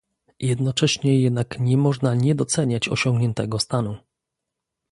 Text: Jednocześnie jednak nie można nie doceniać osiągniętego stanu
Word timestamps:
Jednocześnie 0.39 1.21
jednak 1.21 1.59
nie 1.59 1.77
można 1.77 2.15
nie 2.15 2.35
doceniać 2.35 2.89
osiągniętego 2.89 3.59
stanu 3.59 3.97